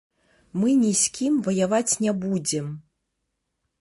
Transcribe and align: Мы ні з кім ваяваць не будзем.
Мы 0.61 0.69
ні 0.83 0.93
з 1.01 1.11
кім 1.17 1.35
ваяваць 1.49 1.97
не 2.07 2.11
будзем. 2.25 2.67